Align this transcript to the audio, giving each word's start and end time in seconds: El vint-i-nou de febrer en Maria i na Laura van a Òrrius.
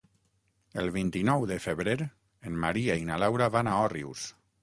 El 0.83 0.87
vint-i-nou 0.95 1.43
de 1.51 1.57
febrer 1.65 1.95
en 2.51 2.57
Maria 2.65 2.97
i 3.03 3.07
na 3.11 3.21
Laura 3.25 3.53
van 3.57 3.69
a 3.75 3.79
Òrrius. 3.85 4.25